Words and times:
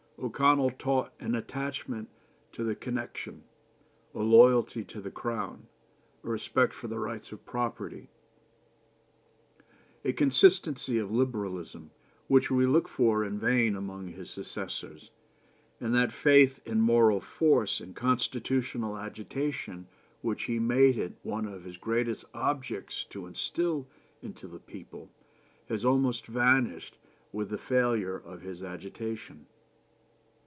O'Connell 0.23 0.69
taught 0.69 1.11
an 1.19 1.33
attachment 1.33 2.07
to 2.51 2.63
the 2.63 2.75
connection, 2.75 3.43
a 4.13 4.19
loyalty 4.19 4.83
to 4.83 5.01
the 5.01 5.09
crown, 5.09 5.65
a 6.23 6.27
respect 6.29 6.75
for 6.75 6.87
the 6.87 6.99
rights 6.99 7.31
of 7.31 7.43
property, 7.43 8.07
a 10.05 10.13
consistency 10.13 10.99
of 10.99 11.09
Liberalism, 11.09 11.89
which 12.27 12.51
we 12.51 12.67
look 12.67 12.87
for 12.87 13.25
in 13.25 13.39
vain 13.39 13.75
among 13.75 14.09
his 14.09 14.29
successors; 14.29 15.09
and 15.79 15.95
that 15.95 16.11
faith 16.11 16.59
in 16.67 16.79
moral 16.79 17.19
force 17.19 17.79
and 17.81 17.95
constitutional 17.95 18.97
agitation 18.99 19.87
which 20.21 20.43
he 20.43 20.59
made 20.59 20.99
it 20.99 21.13
one 21.23 21.47
of 21.47 21.63
his 21.63 21.77
greatest 21.77 22.25
objects 22.35 23.05
to 23.05 23.25
instil 23.25 23.87
into 24.21 24.47
the 24.47 24.59
people 24.59 25.09
has 25.67 25.83
almost 25.83 26.27
vanished 26.27 26.99
with 27.31 27.49
the 27.49 27.57
failure 27.57 28.17
of 28.17 28.41
his 28.43 28.61
agitation." 28.61 29.47